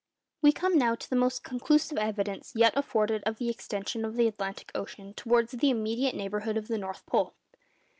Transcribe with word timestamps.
We 0.41 0.51
come 0.51 0.79
now 0.79 0.95
to 0.95 1.07
the 1.07 1.15
most 1.15 1.43
conclusive 1.43 1.99
evidence 1.99 2.53
yet 2.55 2.73
afforded 2.75 3.21
of 3.23 3.37
the 3.37 3.49
extension 3.49 4.03
of 4.03 4.15
the 4.15 4.27
Atlantic 4.27 4.71
Ocean 4.73 5.13
towards 5.13 5.51
the 5.51 5.69
immediate 5.69 6.15
neighbourhood 6.15 6.57
of 6.57 6.67
the 6.67 6.79
North 6.79 7.05
Pole. 7.05 7.35